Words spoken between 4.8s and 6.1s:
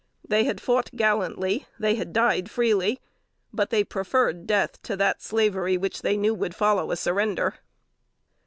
to that slavery which